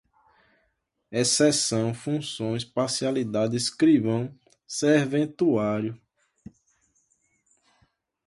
[1.11, 4.35] exceção, funções, parcialidade, escrivão,
[4.67, 5.95] serventuário